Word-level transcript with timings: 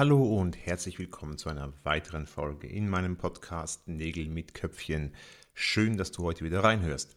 Hallo 0.00 0.22
und 0.22 0.56
herzlich 0.56 0.98
willkommen 0.98 1.36
zu 1.36 1.50
einer 1.50 1.74
weiteren 1.84 2.26
Folge 2.26 2.66
in 2.66 2.88
meinem 2.88 3.18
Podcast 3.18 3.86
Nägel 3.86 4.30
mit 4.30 4.54
Köpfchen. 4.54 5.14
Schön, 5.52 5.98
dass 5.98 6.10
du 6.10 6.22
heute 6.22 6.42
wieder 6.42 6.64
reinhörst. 6.64 7.14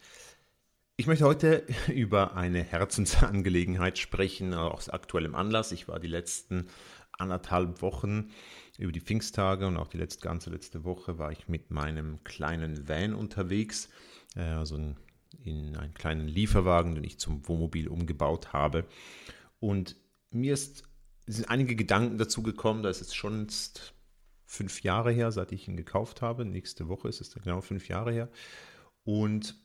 Ich 0.97 1.07
möchte 1.07 1.23
heute 1.23 1.65
über 1.87 2.35
eine 2.35 2.61
Herzensangelegenheit 2.61 3.99
sprechen, 3.99 4.53
aus 4.53 4.89
aktuellem 4.89 5.33
Anlass. 5.33 5.71
Ich 5.71 5.87
war 5.87 6.01
die 6.01 6.09
letzten 6.09 6.67
anderthalb 7.13 7.81
Wochen 7.81 8.31
über 8.77 8.91
die 8.91 8.99
Pfingsttage 8.99 9.65
und 9.65 9.77
auch 9.77 9.87
die 9.87 9.97
letzte, 9.97 10.19
ganze 10.19 10.49
letzte 10.49 10.83
Woche 10.83 11.17
war 11.17 11.31
ich 11.31 11.47
mit 11.47 11.71
meinem 11.71 12.21
kleinen 12.25 12.89
Van 12.89 13.13
unterwegs, 13.13 13.87
äh, 14.35 14.41
also 14.41 14.75
in 15.41 15.77
einen 15.77 15.93
kleinen 15.93 16.27
Lieferwagen, 16.27 16.95
den 16.95 17.05
ich 17.05 17.17
zum 17.17 17.47
Wohnmobil 17.47 17.87
umgebaut 17.87 18.51
habe. 18.51 18.83
Und 19.61 19.95
mir 20.31 20.51
ist, 20.51 20.83
sind 21.27 21.49
einige 21.49 21.75
Gedanken 21.75 22.17
dazu 22.17 22.43
gekommen, 22.43 22.83
da 22.83 22.89
ist 22.89 22.99
jetzt 22.99 23.15
schon 23.15 23.47
fünf 24.45 24.83
Jahre 24.83 25.11
her, 25.11 25.31
seit 25.31 25.51
ich 25.51 25.67
ihn 25.67 25.77
gekauft 25.77 26.21
habe. 26.21 26.45
Nächste 26.45 26.87
Woche 26.87 27.07
ist 27.07 27.21
es 27.21 27.33
genau 27.33 27.61
fünf 27.61 27.87
Jahre 27.87 28.11
her. 28.11 28.29
Und 29.03 29.55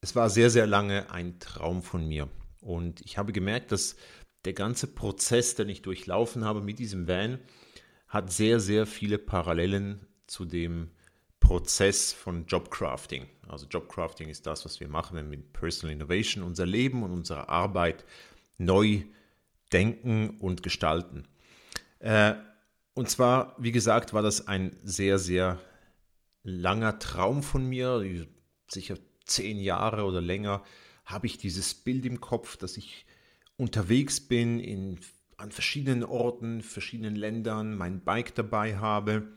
es 0.00 0.14
war 0.14 0.30
sehr, 0.30 0.50
sehr 0.50 0.66
lange 0.66 1.10
ein 1.10 1.38
Traum 1.38 1.82
von 1.82 2.06
mir. 2.06 2.28
Und 2.60 3.00
ich 3.02 3.18
habe 3.18 3.32
gemerkt, 3.32 3.72
dass 3.72 3.96
der 4.44 4.52
ganze 4.52 4.86
Prozess, 4.86 5.54
den 5.54 5.68
ich 5.68 5.82
durchlaufen 5.82 6.44
habe 6.44 6.60
mit 6.60 6.78
diesem 6.78 7.08
Van, 7.08 7.38
hat 8.06 8.32
sehr, 8.32 8.60
sehr 8.60 8.86
viele 8.86 9.18
Parallelen 9.18 10.06
zu 10.26 10.44
dem 10.44 10.90
Prozess 11.40 12.12
von 12.12 12.46
Jobcrafting. 12.46 13.26
Also 13.48 13.66
Jobcrafting 13.66 14.28
ist 14.28 14.46
das, 14.46 14.64
was 14.64 14.80
wir 14.80 14.88
machen, 14.88 15.16
wenn 15.16 15.30
wir 15.30 15.38
mit 15.38 15.52
Personal 15.52 15.92
Innovation 15.92 16.42
unser 16.42 16.66
Leben 16.66 17.02
und 17.02 17.10
unsere 17.10 17.48
Arbeit 17.48 18.04
neu 18.56 19.02
denken 19.74 20.38
und 20.38 20.62
gestalten. 20.62 21.26
Äh, 21.98 22.34
und 22.94 23.10
zwar, 23.10 23.56
wie 23.58 23.72
gesagt, 23.72 24.14
war 24.14 24.22
das 24.22 24.46
ein 24.46 24.76
sehr, 24.84 25.18
sehr 25.18 25.58
langer 26.44 26.98
Traum 26.98 27.42
von 27.42 27.66
mir, 27.68 28.26
sicher 28.68 28.96
zehn 29.24 29.58
Jahre 29.58 30.04
oder 30.04 30.20
länger, 30.20 30.62
habe 31.04 31.26
ich 31.26 31.38
dieses 31.38 31.74
Bild 31.74 32.06
im 32.06 32.20
Kopf, 32.20 32.56
dass 32.56 32.76
ich 32.76 33.04
unterwegs 33.56 34.20
bin 34.20 34.60
in, 34.60 35.00
an 35.36 35.50
verschiedenen 35.50 36.04
Orten, 36.04 36.62
verschiedenen 36.62 37.16
Ländern, 37.16 37.76
mein 37.76 38.00
Bike 38.00 38.34
dabei 38.34 38.76
habe 38.76 39.28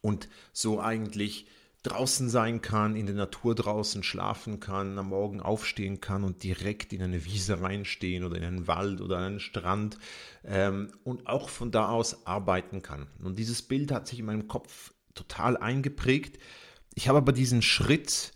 und 0.00 0.28
so 0.52 0.80
eigentlich 0.80 1.46
draußen 1.82 2.28
sein 2.28 2.60
kann, 2.60 2.94
in 2.94 3.06
der 3.06 3.14
Natur 3.14 3.54
draußen 3.54 4.02
schlafen 4.02 4.60
kann, 4.60 4.98
am 4.98 5.08
Morgen 5.08 5.40
aufstehen 5.40 6.00
kann 6.00 6.22
und 6.22 6.42
direkt 6.44 6.92
in 6.92 7.02
eine 7.02 7.24
Wiese 7.24 7.60
reinstehen 7.60 8.24
oder 8.24 8.36
in 8.36 8.44
einen 8.44 8.66
Wald 8.68 9.00
oder 9.00 9.18
einen 9.18 9.40
Strand 9.40 9.98
ähm, 10.44 10.92
und 11.02 11.26
auch 11.26 11.48
von 11.48 11.72
da 11.72 11.88
aus 11.88 12.26
arbeiten 12.26 12.82
kann. 12.82 13.08
Und 13.22 13.38
dieses 13.38 13.62
Bild 13.62 13.90
hat 13.90 14.06
sich 14.06 14.20
in 14.20 14.26
meinem 14.26 14.46
Kopf 14.46 14.92
total 15.14 15.56
eingeprägt. 15.56 16.38
Ich 16.94 17.08
habe 17.08 17.18
aber 17.18 17.32
diesen 17.32 17.62
Schritt, 17.62 18.32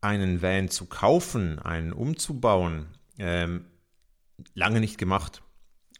einen 0.00 0.42
Van 0.42 0.68
zu 0.68 0.86
kaufen, 0.86 1.58
einen 1.58 1.92
umzubauen, 1.92 2.86
ähm, 3.18 3.64
lange 4.54 4.80
nicht 4.80 4.98
gemacht. 4.98 5.42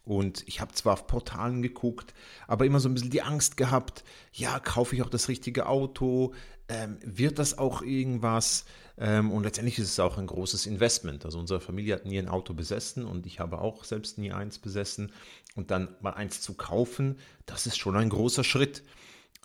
Und 0.08 0.42
ich 0.48 0.62
habe 0.62 0.72
zwar 0.72 0.94
auf 0.94 1.06
Portalen 1.06 1.60
geguckt, 1.60 2.14
aber 2.46 2.64
immer 2.64 2.80
so 2.80 2.88
ein 2.88 2.94
bisschen 2.94 3.10
die 3.10 3.20
Angst 3.20 3.58
gehabt, 3.58 4.04
ja, 4.32 4.58
kaufe 4.58 4.96
ich 4.96 5.02
auch 5.02 5.10
das 5.10 5.28
richtige 5.28 5.66
Auto? 5.66 6.32
Ähm, 6.70 6.96
wird 7.04 7.38
das 7.38 7.58
auch 7.58 7.82
irgendwas? 7.82 8.64
Ähm, 8.96 9.30
und 9.30 9.42
letztendlich 9.42 9.78
ist 9.78 9.91
es 9.91 10.00
auch 10.00 10.16
ein 10.16 10.26
großes 10.26 10.64
Investment. 10.64 11.26
Also 11.26 11.38
unsere 11.38 11.60
Familie 11.60 11.94
hat 11.94 12.06
nie 12.06 12.19
ein 12.19 12.30
Auto 12.30 12.54
besessen 12.54 13.04
und 13.04 13.26
ich 13.26 13.38
habe 13.38 13.60
auch 13.60 13.84
selbst 13.84 14.16
nie 14.16 14.32
eins 14.32 14.58
besessen. 14.58 15.12
Und 15.56 15.70
dann 15.70 15.94
mal 16.00 16.14
eins 16.14 16.40
zu 16.40 16.54
kaufen, 16.54 17.19
das 17.44 17.66
ist 17.66 17.76
schon 17.76 17.94
ein 17.94 18.08
großer 18.08 18.44
Schritt. 18.44 18.84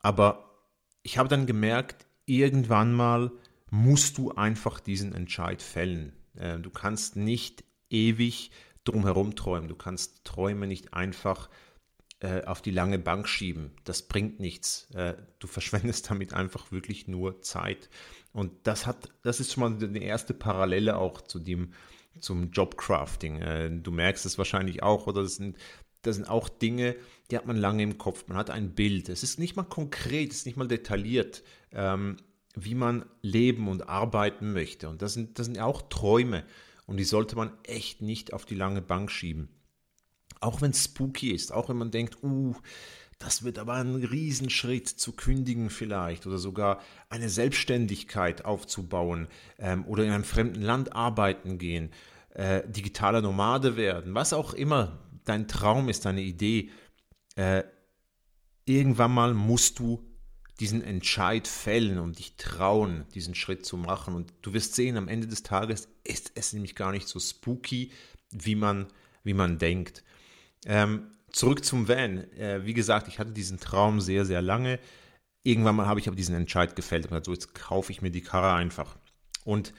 Aber 0.02 0.50
ich 1.02 1.18
habe 1.18 1.28
dann 1.28 1.46
gemerkt, 1.46 2.06
irgendwann 2.26 2.94
mal 2.94 3.34
musst 3.70 4.18
du 4.18 4.32
einfach 4.32 4.80
diesen 4.80 5.14
Entscheid 5.14 5.62
fällen. 5.62 6.14
Äh, 6.36 6.60
du 6.60 6.70
kannst 6.70 7.18
nicht 7.18 7.66
ewig 7.90 8.52
drumherum 8.84 9.36
träumen. 9.36 9.70
Du 9.70 9.76
kannst 9.76 10.26
Träume 10.26 10.68
nicht 10.68 10.94
einfach 10.94 11.50
äh, 12.20 12.44
auf 12.46 12.62
die 12.62 12.72
lange 12.72 13.00
Bank 13.00 13.28
schieben. 13.28 13.72
Das 13.84 14.04
bringt 14.04 14.40
nichts. 14.40 14.90
Äh, 14.94 15.16
du 15.40 15.48
verschwendest 15.48 16.10
damit 16.10 16.34
einfach 16.34 16.72
wirklich 16.72 17.08
nur 17.08 17.42
Zeit. 17.42 17.90
Und 18.32 18.52
das 18.64 18.88
hat, 18.88 19.10
das 19.24 19.40
ist 19.40 19.54
schon 19.54 19.78
mal 19.78 19.84
eine 19.84 20.02
erste 20.02 20.34
Parallele 20.34 20.98
auch 20.98 21.22
zu 21.22 21.40
dem, 21.40 21.74
zum 22.20 22.52
Jobcrafting. 22.52 23.42
Äh, 23.42 23.72
du 23.72 23.92
merkst 23.92 24.26
es 24.26 24.38
wahrscheinlich 24.38 24.84
auch, 24.84 25.08
oder 25.08 25.24
das 25.24 25.36
sind, 25.36 25.58
das 26.02 26.16
sind 26.16 26.30
auch 26.30 26.50
Dinge, 26.50 26.96
die 27.30 27.38
hat 27.38 27.46
man 27.46 27.58
lange 27.58 27.84
im 27.84 27.98
Kopf. 27.98 28.26
Man 28.28 28.38
hat 28.38 28.50
ein 28.50 28.74
Bild. 28.74 29.10
Es 29.10 29.24
ist 29.24 29.40
nicht 29.40 29.56
mal 29.56 29.64
konkret, 29.64 30.32
es 30.32 30.38
ist 30.40 30.46
nicht 30.46 30.58
mal 30.58 30.68
detailliert, 30.68 31.44
ähm, 31.72 32.18
wie 32.56 32.76
man 32.76 33.06
leben 33.22 33.68
und 33.68 33.90
arbeiten 33.90 34.54
möchte. 34.54 34.90
Und 34.90 35.02
das 35.02 35.14
sind, 35.14 35.40
das 35.40 35.48
sind 35.48 35.60
auch 35.60 35.82
Träume. 35.90 36.46
Und 36.86 36.98
die 36.98 37.04
sollte 37.04 37.36
man 37.36 37.52
echt 37.64 38.02
nicht 38.02 38.34
auf 38.34 38.46
die 38.46 38.56
lange 38.56 38.82
Bank 38.82 39.12
schieben. 39.12 39.50
Auch 40.40 40.62
wenn 40.62 40.72
es 40.72 40.84
spooky 40.84 41.32
ist, 41.32 41.54
auch 41.54 41.70
wenn 41.70 41.78
man 41.78 41.92
denkt, 41.92 42.22
uh, 42.24 42.56
das 43.24 43.44
wird 43.44 43.58
aber 43.58 43.76
ein 43.76 43.96
Riesenschritt 43.96 44.90
zu 44.90 45.14
kündigen 45.14 45.70
vielleicht 45.70 46.28
oder 46.28 46.38
sogar 46.38 46.82
eine 47.10 47.30
Selbstständigkeit 47.30 48.44
aufzubauen 48.44 49.30
ähm, 49.60 49.86
oder 49.86 50.04
in 50.04 50.12
einem 50.12 50.26
fremden 50.26 50.62
Land 50.62 50.94
arbeiten 50.94 51.58
gehen, 51.58 51.92
äh, 52.32 52.68
digitaler 52.68 53.22
Nomade 53.22 53.78
werden, 53.78 54.14
was 54.14 54.34
auch 54.34 54.54
immer 54.54 55.00
dein 55.24 55.48
Traum 55.48 55.88
ist, 55.88 56.06
deine 56.06 56.22
Idee. 56.22 56.70
Äh, 57.36 57.64
irgendwann 58.66 59.14
mal 59.14 59.34
musst 59.34 59.80
du 59.80 60.04
diesen 60.60 60.84
Entscheid 60.84 61.48
fällen 61.48 61.98
und 61.98 62.20
dich 62.20 62.36
trauen, 62.38 63.06
diesen 63.16 63.36
Schritt 63.36 63.66
zu 63.66 63.78
machen. 63.78 64.14
Und 64.14 64.34
du 64.42 64.54
wirst 64.54 64.76
sehen, 64.76 64.98
am 64.98 65.08
Ende 65.08 65.28
des 65.28 65.44
Tages 65.44 65.90
ist 66.04 66.32
es 66.36 66.54
nämlich 66.54 66.76
gar 66.76 66.92
nicht 66.92 67.08
so 67.08 67.20
spooky, 67.20 67.92
wie 68.30 68.56
man, 68.56 68.88
wie 69.24 69.34
man 69.34 69.58
denkt. 69.58 70.04
Ähm, 70.66 71.08
zurück 71.32 71.66
zum 71.66 71.88
Van. 71.88 72.32
Äh, 72.34 72.66
wie 72.66 72.74
gesagt, 72.74 73.08
ich 73.08 73.20
hatte 73.20 73.32
diesen 73.32 73.60
Traum 73.60 74.00
sehr, 74.00 74.26
sehr 74.26 74.42
lange. 74.42 74.80
Irgendwann 75.42 75.76
mal 75.76 75.88
habe 75.88 76.00
ich 76.00 76.08
aber 76.08 76.16
diesen 76.16 76.36
Entscheid 76.36 76.76
gefällt 76.76 77.06
und 77.06 77.10
gesagt, 77.10 77.26
so 77.26 77.34
jetzt 77.34 77.54
kaufe 77.54 77.92
ich 77.92 78.02
mir 78.02 78.12
die 78.12 78.22
Karre 78.22 78.54
einfach. 78.54 78.96
Und 79.44 79.74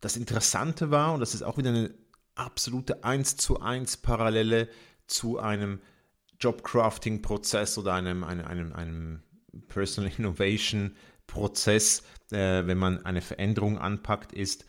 das 0.00 0.16
Interessante 0.16 0.90
war, 0.90 1.14
und 1.14 1.20
das 1.20 1.34
ist 1.34 1.42
auch 1.42 1.56
wieder 1.56 1.70
eine 1.70 1.94
absolute 2.34 3.02
1 3.02 3.36
zu 3.38 3.60
1 3.60 3.98
Parallele 3.98 4.68
zu 5.06 5.38
einem 5.38 5.80
Jobcrafting-Prozess 6.38 7.78
oder 7.78 7.94
einem, 7.94 8.24
einem, 8.24 8.44
einem, 8.46 8.72
einem 8.74 9.22
Personal 9.68 10.12
Innovation 10.18 10.96
Prozess, 11.26 12.02
äh, 12.30 12.66
wenn 12.66 12.78
man 12.78 13.04
eine 13.04 13.20
Veränderung 13.20 13.78
anpackt, 13.78 14.32
ist, 14.32 14.64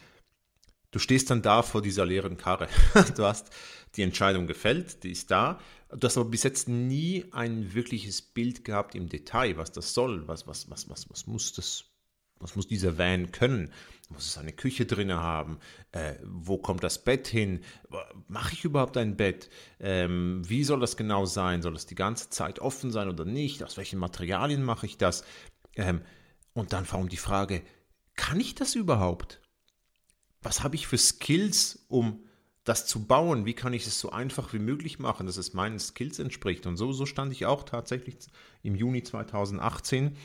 du 0.92 1.00
stehst 1.00 1.30
dann 1.30 1.42
da 1.42 1.62
vor 1.62 1.82
dieser 1.82 2.06
leeren 2.06 2.38
Karre. 2.38 2.68
du 3.16 3.24
hast 3.24 3.52
die 3.96 4.02
Entscheidung 4.02 4.48
gefällt, 4.48 5.04
die 5.04 5.12
ist 5.12 5.32
da. 5.32 5.60
Du 5.90 6.06
hast 6.06 6.18
aber 6.18 6.30
bis 6.30 6.44
jetzt 6.44 6.68
nie 6.68 7.26
ein 7.32 7.74
wirkliches 7.74 8.22
Bild 8.22 8.66
gehabt 8.66 8.96
im 8.96 9.08
Detail, 9.08 9.58
was 9.58 9.72
das 9.72 9.94
soll, 9.94 10.28
was, 10.28 10.48
was, 10.48 10.70
was, 10.70 10.90
was, 10.90 11.10
was 11.10 11.28
muss 11.28 11.54
das 11.54 11.86
was 12.40 12.56
muss 12.56 12.68
dieser 12.68 12.98
Van 12.98 13.32
können? 13.32 13.72
Muss 14.10 14.28
es 14.28 14.38
eine 14.38 14.54
Küche 14.54 14.86
drin 14.86 15.14
haben? 15.14 15.60
Äh, 15.92 16.16
wo 16.24 16.58
kommt 16.58 16.84
das 16.84 17.04
Bett 17.04 17.28
hin? 17.28 17.62
Mache 18.28 18.54
ich 18.54 18.64
überhaupt 18.64 18.96
ein 18.96 19.18
Bett? 19.18 19.50
Ähm, 19.80 20.42
wie 20.48 20.64
soll 20.64 20.80
das 20.80 20.96
genau 20.96 21.26
sein? 21.26 21.62
Soll 21.62 21.76
es 21.76 21.86
die 21.86 21.96
ganze 21.96 22.30
Zeit 22.30 22.60
offen 22.60 22.92
sein 22.92 23.10
oder 23.10 23.26
nicht? 23.26 23.64
Aus 23.64 23.76
welchen 23.76 24.00
Materialien 24.00 24.64
mache 24.64 24.86
ich 24.86 24.98
das? 24.98 25.26
Ähm, 25.76 26.02
und 26.54 26.74
dann 26.74 26.86
vor 26.86 27.00
allem 27.00 27.10
die 27.10 27.18
Frage, 27.18 27.64
kann 28.16 28.40
ich 28.40 28.56
das 28.56 28.76
überhaupt? 28.76 29.42
Was 30.42 30.64
habe 30.64 30.76
ich 30.76 30.88
für 30.88 30.98
Skills, 30.98 31.86
um 31.90 32.24
das 32.64 32.86
zu 32.86 33.06
bauen? 33.06 33.46
Wie 33.46 33.54
kann 33.54 33.74
ich 33.74 33.86
es 33.86 34.00
so 34.00 34.12
einfach 34.12 34.54
wie 34.54 34.60
möglich 34.60 35.00
machen, 35.00 35.26
dass 35.26 35.38
es 35.38 35.54
meinen 35.54 35.80
Skills 35.80 36.20
entspricht? 36.20 36.66
Und 36.66 36.78
so, 36.78 36.94
so 36.94 37.06
stand 37.06 37.34
ich 37.34 37.46
auch 37.46 37.64
tatsächlich 37.64 38.16
im 38.64 38.76
Juni 38.76 39.04
2018 39.04 40.16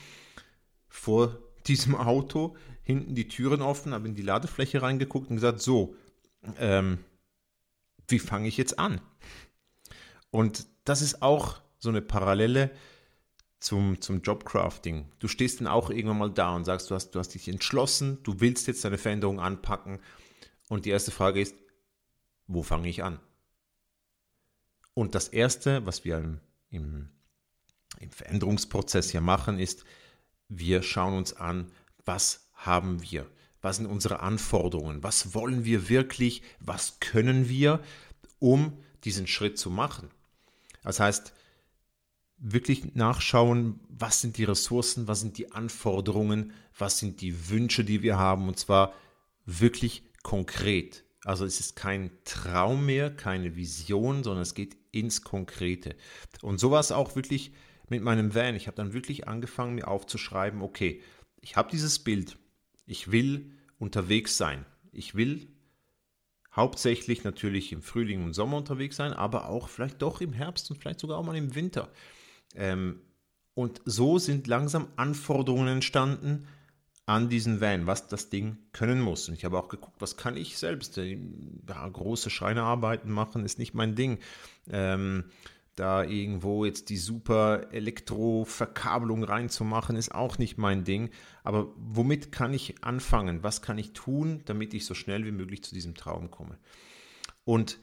vor 0.87 1.37
diesem 1.67 1.95
Auto, 1.95 2.55
hinten 2.83 3.15
die 3.15 3.27
Türen 3.27 3.61
offen, 3.61 3.93
habe 3.93 4.07
in 4.07 4.15
die 4.15 4.21
Ladefläche 4.21 4.81
reingeguckt 4.81 5.29
und 5.29 5.37
gesagt, 5.37 5.61
so, 5.61 5.95
ähm, 6.57 6.99
wie 8.07 8.19
fange 8.19 8.47
ich 8.47 8.57
jetzt 8.57 8.77
an? 8.79 9.01
Und 10.31 10.67
das 10.83 11.01
ist 11.01 11.21
auch 11.21 11.61
so 11.79 11.89
eine 11.89 12.01
Parallele 12.01 12.71
zum, 13.59 14.01
zum 14.01 14.21
Jobcrafting. 14.21 15.09
Du 15.19 15.27
stehst 15.27 15.61
dann 15.61 15.67
auch 15.67 15.89
irgendwann 15.89 16.17
mal 16.17 16.31
da 16.31 16.55
und 16.55 16.65
sagst, 16.65 16.91
du 16.91 16.95
hast, 16.95 17.11
du 17.11 17.19
hast 17.19 17.29
dich 17.29 17.47
entschlossen, 17.47 18.21
du 18.23 18.41
willst 18.41 18.67
jetzt 18.67 18.83
deine 18.83 18.97
Veränderung 18.97 19.39
anpacken. 19.39 19.99
Und 20.67 20.85
die 20.85 20.89
erste 20.89 21.11
Frage 21.11 21.41
ist, 21.41 21.55
wo 22.47 22.63
fange 22.63 22.89
ich 22.89 23.03
an? 23.03 23.19
Und 24.93 25.15
das 25.15 25.29
Erste, 25.29 25.85
was 25.85 26.03
wir 26.03 26.17
im, 26.17 26.39
im, 26.69 27.09
im 27.99 28.11
Veränderungsprozess 28.11 29.11
hier 29.11 29.21
machen, 29.21 29.59
ist, 29.59 29.85
wir 30.59 30.83
schauen 30.83 31.17
uns 31.17 31.33
an, 31.33 31.71
was 32.05 32.47
haben 32.53 33.01
wir? 33.01 33.25
Was 33.61 33.77
sind 33.77 33.85
unsere 33.85 34.19
Anforderungen? 34.19 35.03
Was 35.03 35.33
wollen 35.33 35.63
wir 35.63 35.89
wirklich? 35.89 36.41
Was 36.59 36.99
können 36.99 37.47
wir, 37.47 37.79
um 38.39 38.77
diesen 39.03 39.27
Schritt 39.27 39.57
zu 39.57 39.69
machen? 39.69 40.09
Das 40.83 40.99
heißt, 40.99 41.33
wirklich 42.37 42.93
nachschauen, 42.93 43.79
was 43.87 44.19
sind 44.19 44.37
die 44.37 44.43
Ressourcen, 44.43 45.07
was 45.07 45.21
sind 45.21 45.37
die 45.37 45.53
Anforderungen, 45.53 46.51
was 46.77 46.99
sind 46.99 47.21
die 47.21 47.49
Wünsche, 47.49 47.85
die 47.85 48.01
wir 48.01 48.17
haben, 48.17 48.49
und 48.49 48.59
zwar 48.59 48.93
wirklich 49.45 50.03
konkret. 50.23 51.05
Also 51.23 51.45
es 51.45 51.61
ist 51.61 51.77
kein 51.77 52.11
Traum 52.25 52.85
mehr, 52.85 53.15
keine 53.15 53.55
Vision, 53.55 54.23
sondern 54.23 54.41
es 54.41 54.55
geht 54.55 54.75
ins 54.91 55.21
Konkrete. 55.21 55.95
Und 56.41 56.59
so 56.59 56.69
war 56.69 56.81
es 56.81 56.91
auch 56.91 57.15
wirklich 57.15 57.53
mit 57.89 58.01
meinem 58.01 58.33
Van. 58.33 58.55
Ich 58.55 58.67
habe 58.67 58.77
dann 58.77 58.93
wirklich 58.93 59.27
angefangen, 59.27 59.75
mir 59.75 59.87
aufzuschreiben, 59.87 60.61
okay, 60.61 61.01
ich 61.41 61.55
habe 61.55 61.71
dieses 61.71 61.99
Bild, 61.99 62.37
ich 62.85 63.11
will 63.11 63.51
unterwegs 63.79 64.37
sein, 64.37 64.65
ich 64.91 65.15
will 65.15 65.47
hauptsächlich 66.55 67.23
natürlich 67.23 67.71
im 67.71 67.81
Frühling 67.81 68.23
und 68.23 68.33
Sommer 68.33 68.57
unterwegs 68.57 68.95
sein, 68.95 69.13
aber 69.13 69.49
auch 69.49 69.67
vielleicht 69.67 70.01
doch 70.01 70.21
im 70.21 70.33
Herbst 70.33 70.69
und 70.69 70.77
vielleicht 70.77 70.99
sogar 70.99 71.17
auch 71.17 71.25
mal 71.25 71.35
im 71.35 71.55
Winter. 71.55 71.89
Ähm, 72.55 73.01
und 73.55 73.81
so 73.85 74.19
sind 74.19 74.47
langsam 74.47 74.87
Anforderungen 74.95 75.67
entstanden 75.67 76.47
an 77.05 77.27
diesen 77.29 77.59
Van, 77.59 77.85
was 77.85 78.07
das 78.07 78.29
Ding 78.29 78.57
können 78.71 79.01
muss. 79.01 79.27
Und 79.27 79.35
ich 79.35 79.45
habe 79.45 79.59
auch 79.59 79.67
geguckt, 79.67 79.99
was 79.99 80.15
kann 80.15 80.37
ich 80.37 80.57
selbst? 80.57 80.97
Ja, 80.97 81.87
große 81.87 82.29
Schreinerarbeiten 82.29 83.11
machen 83.11 83.43
ist 83.43 83.59
nicht 83.59 83.73
mein 83.73 83.95
Ding. 83.95 84.19
Ähm, 84.69 85.25
da 85.75 86.03
irgendwo 86.03 86.65
jetzt 86.65 86.89
die 86.89 86.97
super 86.97 87.67
Elektroverkabelung 87.71 89.23
reinzumachen, 89.23 89.95
ist 89.95 90.13
auch 90.13 90.37
nicht 90.37 90.57
mein 90.57 90.83
Ding. 90.83 91.09
Aber 91.43 91.73
womit 91.75 92.31
kann 92.31 92.53
ich 92.53 92.83
anfangen? 92.83 93.43
Was 93.43 93.61
kann 93.61 93.77
ich 93.77 93.93
tun, 93.93 94.41
damit 94.45 94.73
ich 94.73 94.85
so 94.85 94.93
schnell 94.93 95.25
wie 95.25 95.31
möglich 95.31 95.63
zu 95.63 95.73
diesem 95.73 95.95
Traum 95.95 96.29
komme? 96.29 96.57
Und 97.43 97.79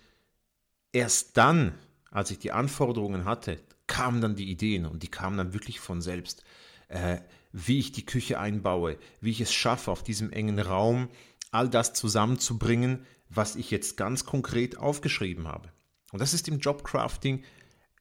erst 0.93 1.37
dann, 1.37 1.75
als 2.11 2.31
ich 2.31 2.39
die 2.39 2.53
Anforderungen 2.53 3.25
hatte, 3.25 3.59
kamen 3.87 4.21
dann 4.21 4.37
die 4.37 4.51
Ideen 4.51 4.87
und 4.87 5.03
die 5.03 5.11
kamen 5.11 5.37
dann 5.37 5.53
wirklich 5.53 5.81
von 5.81 6.01
selbst. 6.01 6.45
Äh, 6.89 7.19
wie 7.53 7.79
ich 7.79 7.93
die 7.93 8.07
Küche 8.07 8.39
einbaue, 8.39 8.97
wie 9.21 9.31
ich 9.31 9.41
es 9.41 9.53
schaffe, 9.53 9.91
auf 9.91 10.03
diesem 10.03 10.31
engen 10.31 10.59
Raum 10.59 11.09
all 11.51 11.69
das 11.69 11.93
zusammenzubringen, 11.93 13.05
was 13.29 13.57
ich 13.57 13.71
jetzt 13.71 13.97
ganz 13.97 14.25
konkret 14.25 14.79
aufgeschrieben 14.79 15.49
habe. 15.49 15.73
Und 16.13 16.21
das 16.21 16.35
ist 16.35 16.49
im 16.49 16.59
Jobcrafting 16.59 17.43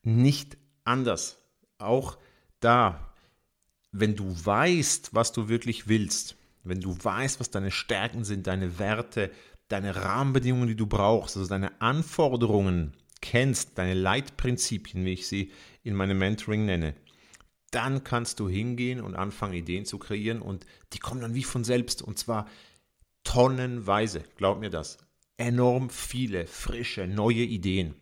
nicht 0.03 0.57
anders. 0.83 1.37
Auch 1.77 2.17
da, 2.59 3.13
wenn 3.91 4.15
du 4.15 4.25
weißt, 4.45 5.13
was 5.13 5.31
du 5.31 5.49
wirklich 5.49 5.87
willst, 5.87 6.35
wenn 6.63 6.81
du 6.81 6.95
weißt, 7.01 7.39
was 7.39 7.51
deine 7.51 7.71
Stärken 7.71 8.23
sind, 8.23 8.47
deine 8.47 8.79
Werte, 8.79 9.31
deine 9.67 9.95
Rahmenbedingungen, 9.95 10.67
die 10.67 10.75
du 10.75 10.87
brauchst, 10.87 11.37
also 11.37 11.47
deine 11.47 11.79
Anforderungen 11.81 12.93
kennst, 13.21 13.77
deine 13.77 13.93
Leitprinzipien, 13.93 15.05
wie 15.05 15.13
ich 15.13 15.27
sie 15.27 15.51
in 15.83 15.95
meinem 15.95 16.17
Mentoring 16.17 16.65
nenne, 16.65 16.95
dann 17.71 18.03
kannst 18.03 18.39
du 18.39 18.49
hingehen 18.49 19.01
und 19.01 19.15
anfangen, 19.15 19.53
Ideen 19.53 19.85
zu 19.85 19.99
kreieren 19.99 20.41
und 20.41 20.65
die 20.93 20.99
kommen 20.99 21.21
dann 21.21 21.35
wie 21.35 21.43
von 21.43 21.63
selbst 21.63 22.01
und 22.01 22.17
zwar 22.17 22.47
tonnenweise, 23.23 24.23
glaub 24.37 24.59
mir 24.59 24.69
das. 24.69 24.97
Enorm 25.37 25.89
viele, 25.89 26.47
frische, 26.47 27.07
neue 27.07 27.43
Ideen. 27.43 27.95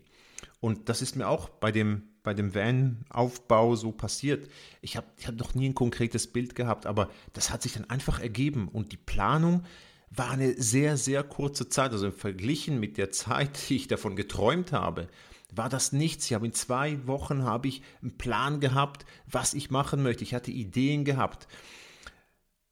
Und 0.59 0.89
das 0.89 1.01
ist 1.01 1.15
mir 1.15 1.27
auch 1.27 1.50
bei 1.50 1.71
dem, 1.71 2.04
bei 2.24 2.33
dem 2.33 2.54
Van-Aufbau 2.54 3.75
so 3.75 3.92
passiert. 3.92 4.50
Ich 4.81 4.98
habe 4.98 5.07
ich 5.18 5.27
hab 5.27 5.36
noch 5.36 5.54
nie 5.54 5.69
ein 5.69 5.75
konkretes 5.75 6.27
Bild 6.27 6.56
gehabt, 6.56 6.86
aber 6.86 7.09
das 7.33 7.51
hat 7.51 7.62
sich 7.62 7.74
dann 7.74 7.89
einfach 7.89 8.19
ergeben 8.19 8.68
und 8.68 8.92
die 8.92 8.98
Planung 8.98 9.63
war 10.09 10.31
eine 10.31 10.59
sehr, 10.62 10.98
sehr 10.98 11.24
kurze 11.24 11.69
Zeit. 11.69 11.92
Also 11.92 12.12
verglichen 12.12 12.80
mit 12.80 12.98
der 12.98 13.12
Zeit, 13.12 13.69
die 13.69 13.75
ich 13.75 13.88
davon 13.88 14.15
geträumt 14.15 14.71
habe, 14.71 15.07
war 15.54 15.69
das 15.69 15.92
nichts. 15.92 16.25
Ich 16.25 16.33
habe 16.33 16.45
in 16.45 16.54
zwei 16.54 17.06
Wochen 17.07 17.44
habe 17.44 17.68
ich 17.68 17.81
einen 18.01 18.18
Plan 18.18 18.59
gehabt, 18.59 19.06
was 19.25 19.54
ich 19.54 19.69
machen 19.69 20.04
möchte. 20.04 20.24
Ich 20.24 20.33
hatte 20.33 20.51
Ideen 20.51 21.06
gehabt. 21.06 21.48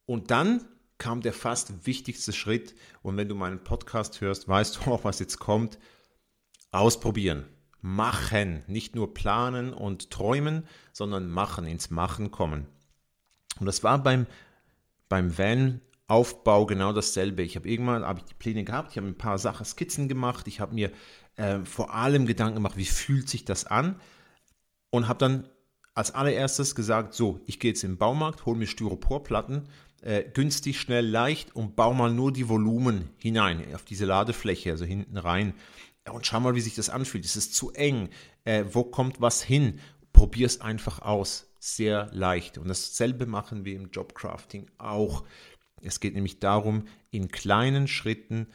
Und 0.05 0.31
dann 0.31 0.65
kam 0.97 1.21
der 1.21 1.33
fast 1.33 1.85
wichtigste 1.85 2.33
Schritt. 2.33 2.75
Und 3.01 3.17
wenn 3.17 3.29
du 3.29 3.35
meinen 3.35 3.63
Podcast 3.63 4.21
hörst, 4.21 4.47
weißt 4.47 4.77
du 4.77 4.91
auch, 4.91 5.03
was 5.03 5.19
jetzt 5.19 5.39
kommt. 5.39 5.77
Ausprobieren. 6.71 7.45
Machen. 7.87 8.63
Nicht 8.65 8.95
nur 8.95 9.13
planen 9.13 9.71
und 9.71 10.09
träumen, 10.09 10.65
sondern 10.91 11.29
machen, 11.29 11.67
ins 11.67 11.91
Machen 11.91 12.31
kommen. 12.31 12.65
Und 13.59 13.67
das 13.67 13.83
war 13.83 14.01
beim, 14.01 14.25
beim 15.07 15.37
Van 15.37 15.81
Aufbau 16.07 16.65
genau 16.65 16.93
dasselbe. 16.93 17.43
Ich 17.43 17.55
habe 17.55 17.69
irgendwann 17.69 18.03
habe 18.03 18.19
ich 18.19 18.25
die 18.25 18.33
Pläne 18.33 18.63
gehabt, 18.63 18.91
ich 18.91 18.97
habe 18.97 19.07
ein 19.07 19.17
paar 19.17 19.37
Sachen, 19.37 19.65
Skizzen 19.65 20.07
gemacht, 20.07 20.47
ich 20.47 20.59
habe 20.59 20.73
mir 20.73 20.91
äh, 21.35 21.59
vor 21.63 21.93
allem 21.93 22.25
Gedanken 22.25 22.55
gemacht, 22.55 22.77
wie 22.77 22.85
fühlt 22.85 23.29
sich 23.29 23.45
das 23.45 23.65
an 23.65 23.99
und 24.89 25.07
habe 25.07 25.19
dann 25.19 25.49
als 25.93 26.13
allererstes 26.13 26.73
gesagt, 26.73 27.13
so, 27.13 27.39
ich 27.45 27.59
gehe 27.59 27.71
jetzt 27.71 27.83
im 27.83 27.97
Baumarkt, 27.97 28.45
hole 28.45 28.57
mir 28.57 28.67
Styroporplatten, 28.67 29.67
äh, 30.01 30.23
günstig, 30.23 30.79
schnell, 30.79 31.07
leicht 31.07 31.55
und 31.55 31.75
baue 31.75 31.95
mal 31.95 32.11
nur 32.11 32.33
die 32.33 32.49
Volumen 32.49 33.09
hinein 33.17 33.63
auf 33.75 33.85
diese 33.85 34.05
Ladefläche, 34.05 34.71
also 34.71 34.85
hinten 34.85 35.17
rein. 35.17 35.53
Und 36.11 36.25
schau 36.25 36.39
mal, 36.39 36.55
wie 36.55 36.61
sich 36.61 36.75
das 36.75 36.89
anfühlt. 36.89 37.25
Ist 37.25 37.35
es 37.35 37.51
zu 37.51 37.71
eng? 37.71 38.09
Äh, 38.43 38.65
wo 38.71 38.83
kommt 38.83 39.21
was 39.21 39.41
hin? 39.41 39.79
Probier 40.13 40.45
es 40.45 40.61
einfach 40.61 41.01
aus. 41.01 41.47
Sehr 41.59 42.09
leicht. 42.13 42.57
Und 42.57 42.67
dasselbe 42.67 43.25
machen 43.25 43.65
wir 43.65 43.75
im 43.75 43.89
Jobcrafting 43.89 44.67
auch. 44.77 45.23
Es 45.81 45.99
geht 45.99 46.13
nämlich 46.13 46.39
darum, 46.39 46.85
in 47.09 47.29
kleinen 47.29 47.87
Schritten 47.87 48.47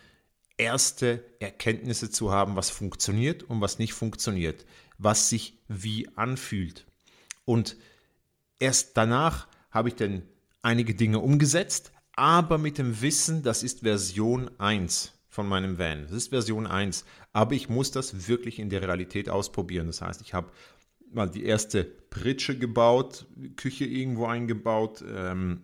erste 0.58 1.24
Erkenntnisse 1.40 2.10
zu 2.10 2.30
haben, 2.30 2.54
was 2.54 2.70
funktioniert 2.70 3.42
und 3.42 3.60
was 3.60 3.78
nicht 3.78 3.94
funktioniert, 3.94 4.64
was 4.98 5.28
sich 5.28 5.58
wie 5.68 6.08
anfühlt. 6.16 6.86
Und 7.44 7.76
erst 8.58 8.96
danach 8.96 9.48
habe 9.70 9.88
ich 9.88 9.96
dann 9.96 10.22
einige 10.62 10.94
Dinge 10.94 11.18
umgesetzt, 11.18 11.92
aber 12.12 12.58
mit 12.58 12.78
dem 12.78 13.00
Wissen, 13.00 13.42
das 13.42 13.62
ist 13.62 13.80
Version 13.80 14.50
1 14.58 15.14
von 15.40 15.48
meinem 15.48 15.78
Van. 15.78 16.02
Das 16.02 16.12
ist 16.12 16.28
Version 16.28 16.66
1, 16.66 17.06
aber 17.32 17.54
ich 17.54 17.70
muss 17.70 17.90
das 17.90 18.28
wirklich 18.28 18.58
in 18.58 18.68
der 18.68 18.82
Realität 18.82 19.30
ausprobieren. 19.30 19.86
Das 19.86 20.02
heißt, 20.02 20.20
ich 20.20 20.34
habe 20.34 20.50
mal 21.10 21.30
die 21.30 21.44
erste 21.44 21.82
Pritsche 21.82 22.58
gebaut, 22.58 23.26
Küche 23.56 23.86
irgendwo 23.86 24.26
eingebaut, 24.26 25.02
ähm, 25.10 25.62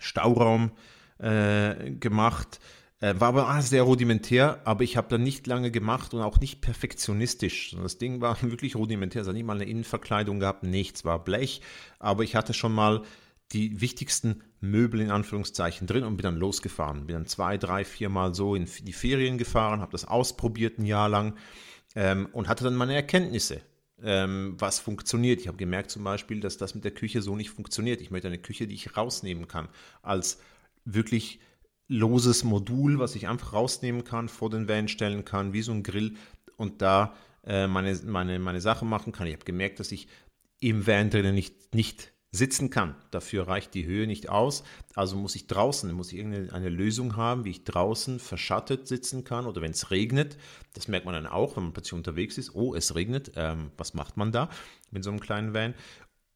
Stauraum 0.00 0.72
äh, 1.18 1.92
gemacht. 1.92 2.58
Äh, 2.98 3.14
war 3.20 3.28
aber 3.28 3.62
sehr 3.62 3.84
rudimentär, 3.84 4.60
aber 4.64 4.82
ich 4.82 4.96
habe 4.96 5.06
da 5.08 5.16
nicht 5.16 5.46
lange 5.46 5.70
gemacht 5.70 6.12
und 6.12 6.22
auch 6.22 6.40
nicht 6.40 6.60
perfektionistisch. 6.60 7.76
Das 7.80 7.98
Ding 7.98 8.20
war 8.20 8.36
wirklich 8.42 8.74
rudimentär, 8.74 9.22
es 9.22 9.28
hat 9.28 9.34
nicht 9.34 9.46
mal 9.46 9.54
eine 9.54 9.70
Innenverkleidung 9.70 10.40
gehabt, 10.40 10.64
nichts, 10.64 11.04
war 11.04 11.22
Blech, 11.22 11.60
aber 12.00 12.24
ich 12.24 12.34
hatte 12.34 12.52
schon 12.52 12.74
mal 12.74 13.02
die 13.52 13.80
wichtigsten 13.80 14.42
Möbel 14.60 15.00
in 15.00 15.10
Anführungszeichen 15.10 15.86
drin 15.86 16.04
und 16.04 16.16
bin 16.16 16.24
dann 16.24 16.36
losgefahren. 16.36 17.06
Bin 17.06 17.14
dann 17.14 17.26
zwei, 17.26 17.58
drei, 17.58 17.84
vier 17.84 18.08
Mal 18.08 18.34
so 18.34 18.54
in 18.54 18.66
die 18.82 18.92
Ferien 18.92 19.38
gefahren, 19.38 19.80
habe 19.80 19.92
das 19.92 20.04
ausprobiert 20.04 20.78
ein 20.78 20.84
Jahr 20.84 21.08
lang 21.08 21.36
ähm, 21.94 22.28
und 22.32 22.48
hatte 22.48 22.64
dann 22.64 22.74
meine 22.74 22.94
Erkenntnisse 22.94 23.60
ähm, 24.02 24.56
was 24.58 24.78
funktioniert. 24.78 25.40
Ich 25.40 25.48
habe 25.48 25.56
gemerkt 25.56 25.90
zum 25.90 26.04
Beispiel, 26.04 26.40
dass 26.40 26.58
das 26.58 26.74
mit 26.74 26.84
der 26.84 26.92
Küche 26.92 27.22
so 27.22 27.36
nicht 27.36 27.50
funktioniert. 27.50 28.00
Ich 28.00 28.10
möchte 28.10 28.28
eine 28.28 28.38
Küche, 28.38 28.66
die 28.66 28.74
ich 28.74 28.96
rausnehmen 28.96 29.48
kann, 29.48 29.68
als 30.02 30.38
wirklich 30.84 31.40
loses 31.88 32.44
Modul, 32.44 32.98
was 32.98 33.14
ich 33.14 33.28
einfach 33.28 33.52
rausnehmen 33.52 34.04
kann, 34.04 34.28
vor 34.28 34.50
den 34.50 34.68
Van 34.68 34.88
stellen 34.88 35.24
kann, 35.24 35.52
wie 35.52 35.62
so 35.62 35.72
ein 35.72 35.82
Grill 35.82 36.16
und 36.56 36.82
da 36.82 37.14
äh, 37.44 37.66
meine, 37.66 37.94
meine, 38.04 38.38
meine 38.38 38.60
Sachen 38.60 38.88
machen 38.88 39.12
kann. 39.12 39.26
Ich 39.26 39.34
habe 39.34 39.44
gemerkt, 39.44 39.80
dass 39.80 39.92
ich 39.92 40.08
im 40.60 40.86
Van 40.86 41.10
drinnen 41.10 41.34
nicht, 41.34 41.74
nicht 41.74 42.12
sitzen 42.36 42.70
kann. 42.70 42.94
Dafür 43.10 43.48
reicht 43.48 43.74
die 43.74 43.86
Höhe 43.86 44.06
nicht 44.06 44.28
aus. 44.28 44.62
Also 44.94 45.16
muss 45.16 45.34
ich 45.34 45.46
draußen, 45.46 45.90
muss 45.92 46.12
ich 46.12 46.18
irgendeine 46.18 46.68
Lösung 46.68 47.16
haben, 47.16 47.44
wie 47.44 47.50
ich 47.50 47.64
draußen 47.64 48.18
verschattet 48.20 48.86
sitzen 48.86 49.24
kann 49.24 49.46
oder 49.46 49.62
wenn 49.62 49.72
es 49.72 49.90
regnet. 49.90 50.36
Das 50.74 50.88
merkt 50.88 51.06
man 51.06 51.14
dann 51.14 51.26
auch, 51.26 51.56
wenn 51.56 51.64
man 51.64 51.72
plötzlich 51.72 51.94
unterwegs 51.94 52.38
ist. 52.38 52.54
Oh, 52.54 52.74
es 52.74 52.94
regnet. 52.94 53.32
Ähm, 53.36 53.70
was 53.76 53.94
macht 53.94 54.16
man 54.16 54.32
da 54.32 54.48
mit 54.90 55.02
so 55.04 55.10
einem 55.10 55.20
kleinen 55.20 55.54
Van? 55.54 55.74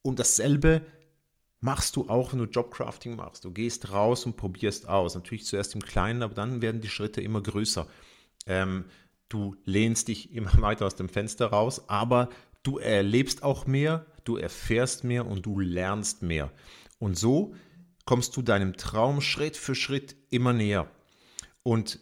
Und 0.02 0.19
dasselbe 0.19 0.83
machst 1.61 1.97
du 1.97 2.09
auch, 2.09 2.33
wenn 2.33 2.38
du 2.38 2.47
Jobcrafting 2.47 3.16
machst. 3.16 3.45
Du 3.45 3.52
gehst 3.52 3.92
raus 3.92 4.25
und 4.26 4.37
probierst 4.37 4.88
aus. 4.88 5.14
Natürlich 5.14 5.45
zuerst 5.45 5.75
im 5.75 5.83
Kleinen, 5.83 6.23
aber 6.23 6.35
dann 6.35 6.62
werden 6.62 6.80
die 6.80 6.88
Schritte 6.88 7.21
immer 7.21 7.42
größer. 7.42 7.87
Ähm, 8.47 8.87
du 9.28 9.57
lehnst 9.64 10.09
dich 10.09 10.33
immer 10.35 10.52
weiter 10.61 10.87
aus 10.87 10.97
dem 10.97 11.09
Fenster 11.09 11.47
raus, 11.47 11.88
aber 11.88 12.30
du 12.62 12.78
erlebst 12.78 13.42
auch 13.42 13.66
mehr, 13.66 14.07
du 14.25 14.37
erfährst 14.37 15.05
mehr 15.05 15.27
und 15.27 15.47
du 15.47 15.59
lernst 15.59 16.23
mehr. 16.23 16.50
Und 16.99 17.19
so 17.19 17.55
kommst 18.05 18.37
du 18.37 18.43
deinem 18.43 18.77
Traum 18.77 19.21
Schritt 19.21 19.57
für 19.57 19.75
Schritt 19.75 20.17
immer 20.31 20.53
näher. 20.53 20.91
Und 21.62 22.00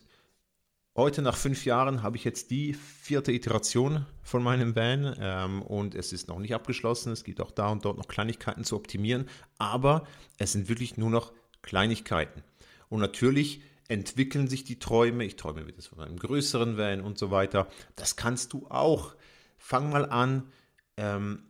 heute, 0.96 1.22
nach 1.22 1.36
fünf 1.36 1.64
Jahren, 1.64 2.02
habe 2.02 2.16
ich 2.16 2.24
jetzt 2.24 2.50
die 2.50 2.74
vierte 2.74 3.32
Iteration 3.32 4.06
von 4.22 4.42
meinem 4.42 4.74
Van 4.74 5.16
ähm, 5.20 5.62
und 5.62 5.94
es 5.94 6.12
ist 6.12 6.28
noch 6.28 6.38
nicht 6.38 6.54
abgeschlossen. 6.54 7.12
Es 7.12 7.24
gibt 7.24 7.40
auch 7.40 7.50
da 7.50 7.68
und 7.68 7.84
dort 7.84 7.98
noch 7.98 8.08
Kleinigkeiten 8.08 8.64
zu 8.64 8.76
optimieren, 8.76 9.28
aber 9.58 10.06
es 10.38 10.52
sind 10.52 10.68
wirklich 10.68 10.96
nur 10.96 11.10
noch 11.10 11.32
Kleinigkeiten. 11.62 12.42
Und 12.88 13.00
natürlich 13.00 13.62
entwickeln 13.88 14.48
sich 14.48 14.64
die 14.64 14.78
Träume. 14.78 15.24
Ich 15.24 15.36
träume 15.36 15.66
wieder 15.66 15.82
von 15.82 16.00
einem 16.00 16.18
größeren 16.18 16.76
Van 16.76 17.00
und 17.00 17.18
so 17.18 17.30
weiter. 17.30 17.68
Das 17.96 18.16
kannst 18.16 18.52
du 18.52 18.66
auch. 18.68 19.14
Fang 19.56 19.90
mal 19.90 20.08
an, 20.08 20.52
ähm, 20.96 21.42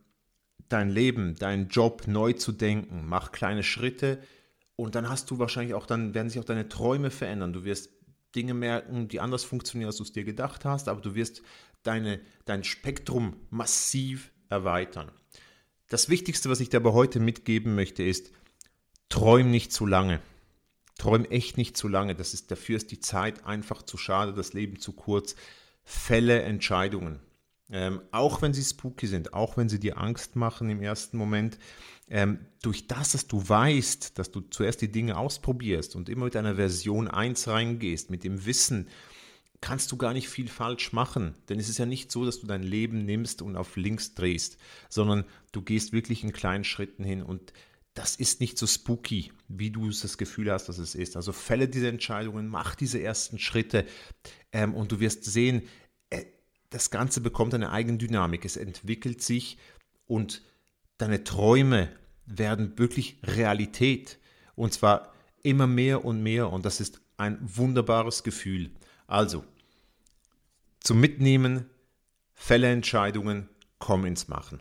dein 0.69 0.91
Leben, 0.91 1.35
deinen 1.37 1.69
Job 1.69 2.07
neu 2.07 2.33
zu 2.33 2.53
denken. 2.53 3.05
Mach 3.07 3.33
kleine 3.33 3.63
Schritte 3.63 4.19
und 4.77 4.95
dann 4.95 5.09
hast 5.09 5.31
du 5.31 5.39
wahrscheinlich 5.39 5.75
auch, 5.75 5.87
dann 5.87 6.15
werden 6.15 6.31
sich 6.31 6.41
auch 6.41 6.45
deine 6.45 6.69
Träume 6.69 7.11
verändern. 7.11 7.53
Du 7.53 7.65
wirst 7.65 7.91
Dinge 8.35 8.55
merken, 8.55 9.09
die 9.09 9.21
anders 9.21 9.45
funktionieren, 9.45 9.89
als 9.89 9.97
du 9.97 10.03
es 10.03 10.13
dir 10.13 10.25
gedacht 10.25 10.65
hast, 10.65 10.89
aber 10.89 11.01
du 11.01 11.15
wirst 11.15 11.43
deine, 11.83 12.21
dein 12.45 12.65
Spektrum 12.65 13.37
massiv 13.51 14.31
erweitern. 14.49 15.11
Das 15.89 16.09
Wichtigste, 16.09 16.51
was 16.51 16.61
ich 16.61 16.69
dir 16.69 16.79
aber 16.79 16.93
heute 16.93 17.19
mitgeben 17.19 17.75
möchte, 17.75 18.03
ist, 18.03 18.31
träum 19.09 19.51
nicht 19.51 19.73
zu 19.73 19.87
lange. 19.87 20.21
Träum 20.99 21.25
echt 21.25 21.57
nicht 21.57 21.77
zu 21.77 21.89
lange. 21.89 22.15
Das 22.15 22.35
ist, 22.35 22.51
dafür 22.51 22.77
ist 22.77 22.91
die 22.91 23.01
Zeit 23.01 23.47
einfach 23.47 23.83
zu 23.83 23.97
schade, 23.97 24.35
das 24.35 24.53
Leben 24.53 24.79
zu 24.79 24.93
kurz. 24.93 25.35
Fälle 25.85 26.43
Entscheidungen. 26.43 27.21
Ähm, 27.71 28.01
auch 28.13 28.41
wenn 28.41 28.55
sie 28.55 28.65
spooky 28.65 29.07
sind, 29.07 29.35
auch 29.35 29.57
wenn 29.57 29.69
sie 29.69 29.79
dir 29.79 29.99
Angst 29.99 30.37
machen 30.37 30.71
im 30.71 30.81
ersten 30.81 31.19
Moment, 31.19 31.59
ähm, 32.09 32.39
durch 32.63 32.87
das, 32.87 33.13
dass 33.13 33.27
du 33.27 33.47
weißt, 33.47 34.19
dass 34.19 34.31
du 34.31 34.41
zuerst 34.41 34.81
die 34.81 34.91
Dinge 34.91 35.19
ausprobierst 35.19 35.95
und 35.95 36.09
immer 36.09 36.25
mit 36.25 36.37
einer 36.37 36.55
Version 36.55 37.09
1 37.09 37.47
reingehst, 37.49 38.11
mit 38.11 38.25
dem 38.25 38.47
Wissen, 38.47 38.89
kannst 39.61 39.93
du 39.93 39.97
gar 39.97 40.15
nicht 40.15 40.29
viel 40.29 40.49
falsch 40.49 40.93
machen. 40.93 41.35
Denn 41.49 41.59
es 41.59 41.69
ist 41.69 41.79
ja 41.79 41.87
nicht 41.87 42.11
so, 42.11 42.25
dass 42.25 42.41
du 42.41 42.47
dein 42.47 42.63
Leben 42.63 43.05
nimmst 43.05 43.43
und 43.43 43.57
auf 43.57 43.77
links 43.77 44.15
drehst, 44.15 44.57
sondern 44.89 45.25
du 45.53 45.63
gehst 45.63 45.93
wirklich 45.93 46.25
in 46.25 46.33
kleinen 46.33 46.65
Schritten 46.65 47.05
hin 47.05 47.23
und 47.23 47.53
das 47.95 48.15
ist 48.15 48.41
nicht 48.41 48.57
so 48.59 48.67
spooky, 48.69 49.33
wie 49.49 49.71
du 49.71 49.91
das 49.91 50.19
Gefühl 50.19 50.53
hast, 50.53 50.69
dass 50.69 50.79
es 50.79 50.95
ist. 50.95 51.17
Also 51.17 51.33
fälle 51.33 51.69
diese 51.69 51.89
Entscheidungen, 51.89 52.47
mach 52.47 52.77
diese 52.77 53.03
ersten 53.03 53.41
Schritte 53.41 53.85
ähm, 54.53 54.75
und 54.75 54.93
du 54.93 55.01
wirst 55.01 55.25
sehen, 55.25 55.63
das 56.71 56.91
Ganze 56.91 57.21
bekommt 57.21 57.55
eine 57.55 57.71
eigene 57.71 57.99
Dynamik. 57.99 58.45
Es 58.45 58.57
entwickelt 58.57 59.23
sich 59.23 59.59
und 60.07 60.43
deine 60.99 61.25
Träume 61.25 61.89
werden 62.27 62.79
wirklich 62.79 63.19
Realität. 63.23 64.19
Und 64.55 64.73
zwar 64.73 65.13
immer 65.43 65.67
mehr 65.67 66.05
und 66.05 66.23
mehr. 66.23 66.53
Und 66.53 66.65
das 66.65 66.81
ist 66.81 67.01
ein 67.17 67.39
wunderbares 67.41 68.23
Gefühl. 68.23 68.71
Also, 69.07 69.45
zum 70.81 71.01
Mitnehmen, 71.01 71.67
fälle 72.35 72.71
Entscheidungen, 72.71 73.49
komm 73.79 74.05
ins 74.05 74.29
Machen. 74.29 74.61